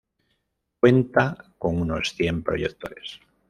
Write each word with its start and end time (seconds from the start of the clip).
Cuenta 0.79 1.53
con 1.59 1.79
unos 1.79 2.15
cien 2.15 2.41
proyectores. 2.41 3.19